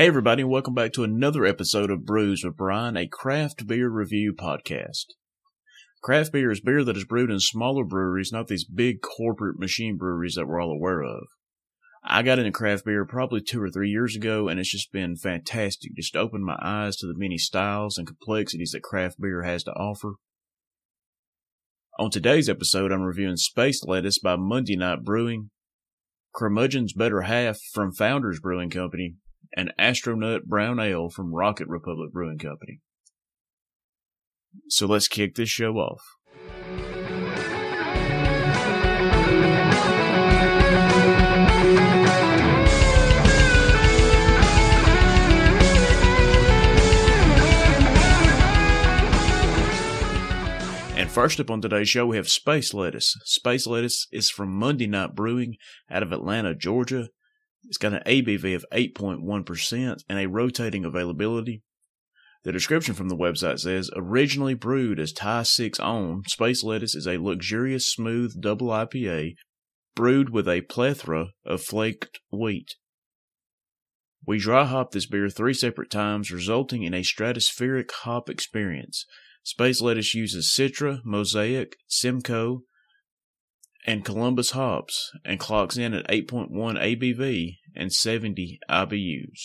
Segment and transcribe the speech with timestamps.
[0.00, 3.90] Hey, everybody, and welcome back to another episode of Brews with Brian, a craft beer
[3.90, 5.04] review podcast.
[6.00, 9.98] Craft beer is beer that is brewed in smaller breweries, not these big corporate machine
[9.98, 11.24] breweries that we're all aware of.
[12.02, 15.16] I got into craft beer probably two or three years ago, and it's just been
[15.16, 15.94] fantastic.
[15.94, 19.72] Just opened my eyes to the many styles and complexities that craft beer has to
[19.72, 20.14] offer.
[21.98, 25.50] On today's episode, I'm reviewing Space Lettuce by Monday Night Brewing,
[26.34, 29.16] Curmudgeon's Better Half from Founders Brewing Company,
[29.56, 32.80] and Astronut Brown Ale from Rocket Republic Brewing Company.
[34.68, 36.02] So let's kick this show off.
[50.96, 53.16] And first up on today's show, we have Space Lettuce.
[53.24, 55.56] Space Lettuce is from Monday Night Brewing
[55.90, 57.08] out of Atlanta, Georgia.
[57.64, 61.62] It's got an ABV of 8.1% and a rotating availability.
[62.42, 67.06] The description from the website says originally brewed as Thai 6 on, Space Lettuce is
[67.06, 69.34] a luxurious, smooth double IPA
[69.94, 72.76] brewed with a plethora of flaked wheat.
[74.26, 79.04] We dry hop this beer three separate times, resulting in a stratospheric hop experience.
[79.42, 82.62] Space Lettuce uses Citra, Mosaic, Simcoe,
[83.86, 89.40] and Columbus hops and clocks in at 8.1 ABV and 70 IBUs.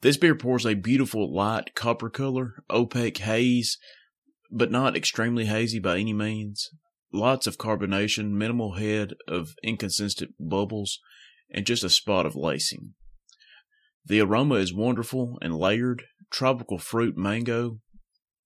[0.00, 3.78] This beer pours a beautiful light copper color, opaque haze,
[4.50, 6.70] but not extremely hazy by any means.
[7.12, 11.00] Lots of carbonation, minimal head of inconsistent bubbles,
[11.50, 12.94] and just a spot of lacing.
[14.04, 17.78] The aroma is wonderful and layered, tropical fruit mango,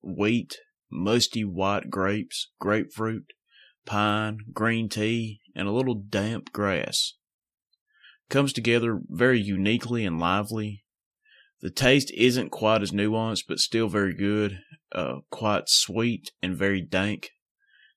[0.03, 0.59] wheat,
[0.91, 3.33] musty white grapes, grapefruit,
[3.89, 7.15] pine, green tea, and a little damp grass.
[8.29, 10.85] Comes together very uniquely and lively.
[11.61, 14.61] The taste isn't quite as nuanced, but still very good,
[14.93, 17.31] uh, quite sweet and very dank.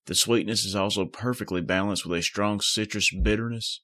[0.05, 3.81] The sweetness is also perfectly balanced with a strong citrus bitterness.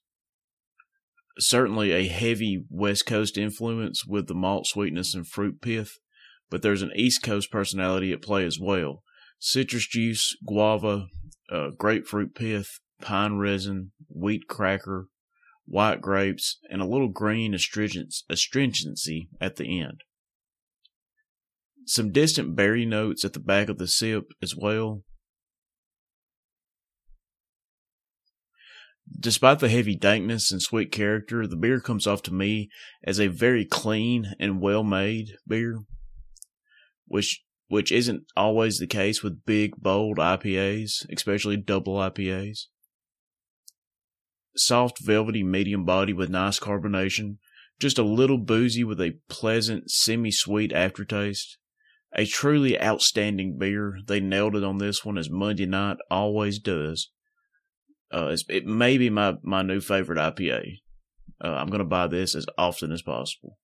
[1.38, 5.98] Certainly a heavy West Coast influence with the malt sweetness and fruit pith,
[6.50, 9.04] but there's an East Coast personality at play as well.
[9.38, 11.06] Citrus juice, guava,
[11.50, 15.06] uh, grapefruit pith, pine resin, wheat cracker,
[15.66, 20.02] white grapes, and a little green astringency at the end.
[21.86, 25.04] Some distant berry notes at the back of the sip as well.
[29.18, 32.68] Despite the heavy dankness and sweet character, the beer comes off to me
[33.02, 35.78] as a very clean and well made beer,
[37.06, 42.66] which which isn't always the case with big, bold IPAs, especially double IPAs.
[44.56, 47.36] Soft, velvety, medium body with nice carbonation,
[47.78, 51.58] just a little boozy with a pleasant, semi sweet aftertaste.
[52.14, 53.98] A truly outstanding beer.
[54.06, 57.10] They nailed it on this one as Monday Night always does.
[58.10, 60.78] Uh, it may be my, my new favorite IPA.
[61.44, 63.58] Uh, I'm going to buy this as often as possible.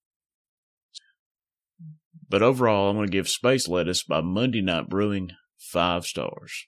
[2.28, 6.66] But overall, I'm going to give Space Lettuce by Monday Night Brewing five stars.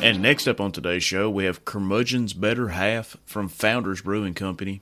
[0.00, 4.80] And next up on today's show, we have Curmudgeon's Better Half from Founders Brewing Company.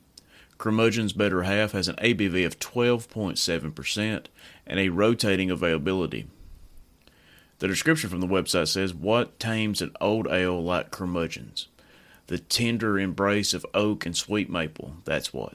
[0.59, 4.27] Curmudgeon's Better Half has an ABV of 12.7%
[4.66, 6.27] and a rotating availability.
[7.60, 11.69] The description from the website says, What tames an old ale like Curmudgeon's?
[12.27, 15.54] The tender embrace of oak and sweet maple, that's what.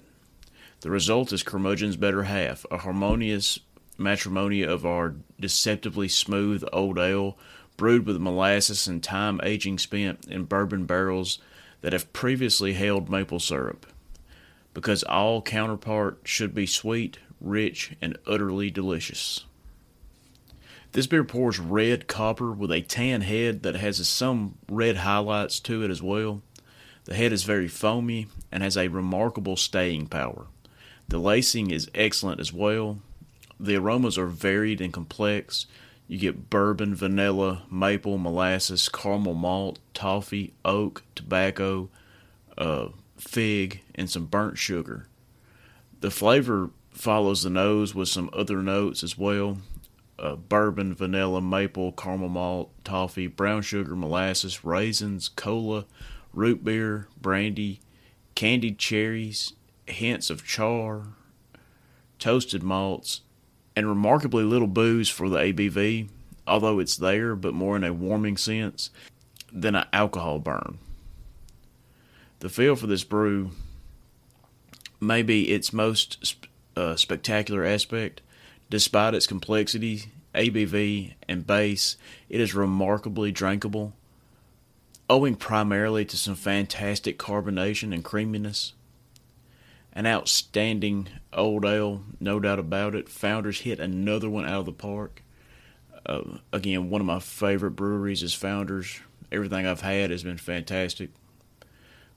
[0.79, 3.59] The result is Curmudgeon's Better Half, a harmonious
[3.95, 7.37] matrimony of our deceptively smooth old ale
[7.81, 11.39] brewed with molasses and time aging spent in bourbon barrels
[11.81, 13.87] that have previously held maple syrup.
[14.75, 19.45] Because all counterpart should be sweet, rich, and utterly delicious.
[20.91, 25.83] This beer pours red copper with a tan head that has some red highlights to
[25.83, 26.43] it as well.
[27.05, 30.45] The head is very foamy and has a remarkable staying power.
[31.07, 32.99] The lacing is excellent as well.
[33.59, 35.65] The aromas are varied and complex,
[36.11, 41.87] you get bourbon, vanilla, maple, molasses, caramel malt, toffee, oak, tobacco,
[42.57, 45.07] uh, fig, and some burnt sugar.
[46.01, 49.59] The flavor follows the nose with some other notes as well
[50.19, 55.85] uh, bourbon, vanilla, maple, caramel malt, toffee, brown sugar, molasses, raisins, cola,
[56.33, 57.79] root beer, brandy,
[58.35, 59.53] candied cherries,
[59.85, 61.03] hints of char,
[62.19, 63.21] toasted malts,
[63.81, 66.07] and remarkably little booze for the ABV,
[66.45, 68.91] although it's there, but more in a warming sense
[69.51, 70.77] than an alcohol burn.
[72.41, 73.49] The feel for this brew
[74.99, 76.35] may be its most
[76.77, 78.21] uh, spectacular aspect.
[78.69, 81.97] Despite its complexity, ABV, and base,
[82.29, 83.93] it is remarkably drinkable,
[85.09, 88.73] owing primarily to some fantastic carbonation and creaminess.
[89.93, 93.09] An outstanding old ale, no doubt about it.
[93.09, 95.21] Founders hit another one out of the park.
[96.05, 98.99] Uh, again, one of my favorite breweries is Founders.
[99.31, 101.09] Everything I've had has been fantastic.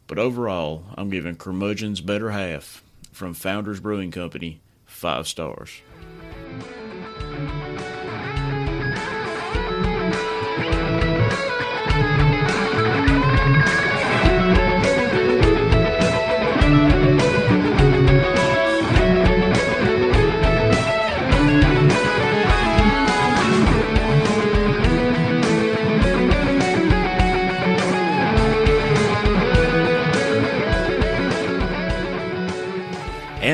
[0.07, 2.83] But overall, I'm giving Curmudgeon's Better Half
[3.13, 5.81] from Founders Brewing Company five stars.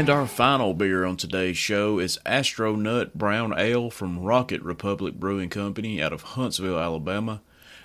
[0.00, 5.50] And our final beer on today's show is Astronut Brown Ale from Rocket Republic Brewing
[5.50, 7.43] Company out of Huntsville, Alabama.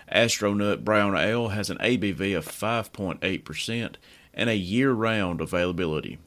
[0.10, 3.96] Astronut Brown Ale has an ABV of 5.8%
[4.34, 6.18] and a year round availability.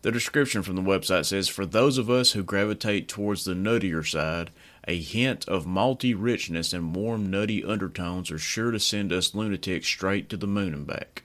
[0.00, 4.02] The description from the website says For those of us who gravitate towards the nuttier
[4.02, 4.50] side,
[4.88, 9.88] a hint of malty richness and warm nutty undertones are sure to send us lunatics
[9.88, 11.24] straight to the moon and back.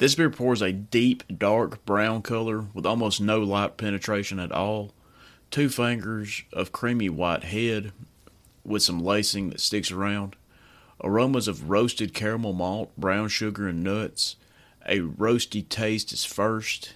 [0.00, 4.94] This beer pours a deep, dark brown color with almost no light penetration at all.
[5.50, 7.92] Two fingers of creamy white head
[8.64, 10.36] with some lacing that sticks around.
[11.04, 14.36] Aromas of roasted caramel malt, brown sugar, and nuts.
[14.86, 16.94] A roasty taste is first,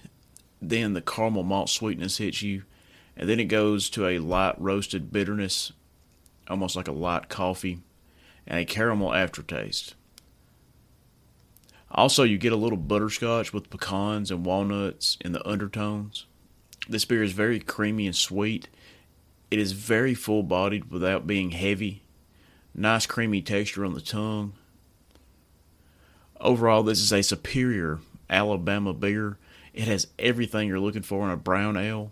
[0.59, 2.63] then the caramel malt sweetness hits you,
[3.15, 5.73] and then it goes to a light roasted bitterness,
[6.47, 7.81] almost like a light coffee,
[8.47, 9.93] and a caramel aftertaste.
[11.95, 16.25] Also, you get a little butterscotch with pecans and walnuts in the undertones.
[16.89, 18.67] This beer is very creamy and sweet.
[19.49, 22.03] It is very full bodied without being heavy.
[22.73, 24.53] Nice creamy texture on the tongue.
[26.41, 27.99] Overall, this is a superior
[28.29, 29.37] Alabama beer.
[29.73, 32.11] It has everything you're looking for in a brown ale.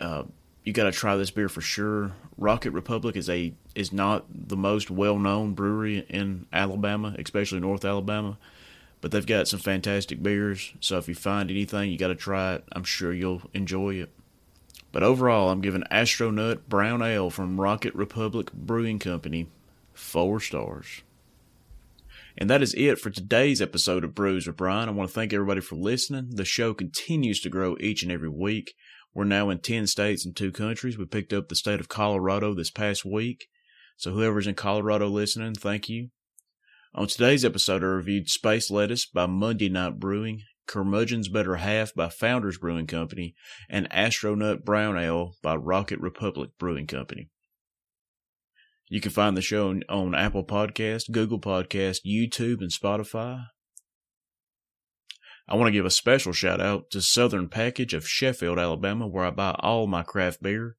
[0.00, 0.22] Uh,
[0.64, 2.12] you got to try this beer for sure.
[2.38, 7.84] Rocket Republic is a is not the most well known brewery in Alabama, especially North
[7.84, 8.38] Alabama
[9.02, 10.72] but they've got some fantastic beers.
[10.80, 12.64] So if you find anything, you got to try it.
[12.72, 14.10] I'm sure you'll enjoy it.
[14.92, 19.48] But overall, I'm giving Astronut Brown Ale from Rocket Republic Brewing Company
[19.92, 21.02] four stars.
[22.38, 24.88] And that is it for today's episode of Brews with Brian.
[24.88, 26.30] I want to thank everybody for listening.
[26.30, 28.74] The show continues to grow each and every week.
[29.12, 30.96] We're now in 10 states and two countries.
[30.96, 33.48] We picked up the state of Colorado this past week.
[33.96, 36.10] So whoever's in Colorado listening, thank you.
[36.94, 42.10] On today's episode, I reviewed Space Lettuce by Monday Night Brewing, Curmudgeon's Better Half by
[42.10, 43.34] Founders Brewing Company,
[43.70, 47.30] and Astronaut Brown Ale by Rocket Republic Brewing Company.
[48.90, 53.46] You can find the show on Apple Podcast, Google Podcast, YouTube, and Spotify.
[55.48, 59.24] I want to give a special shout out to Southern Package of Sheffield, Alabama, where
[59.24, 60.76] I buy all my craft beer.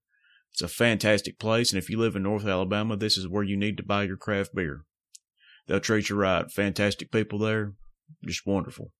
[0.51, 3.58] It's a fantastic place, and if you live in North Alabama, this is where you
[3.58, 4.86] need to buy your craft beer.
[5.67, 6.51] They'll treat you right.
[6.51, 7.74] Fantastic people there.
[8.25, 8.91] Just wonderful.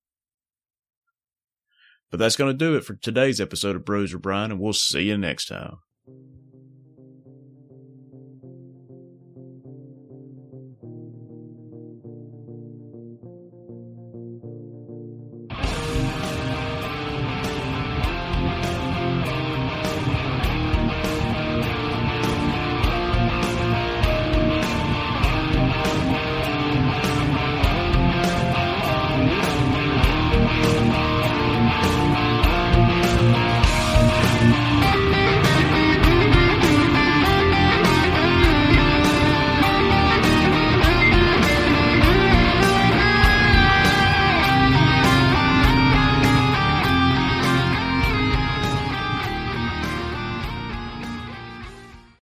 [2.10, 5.04] But that's going to do it for today's episode of with Brian, and we'll see
[5.04, 5.78] you next time.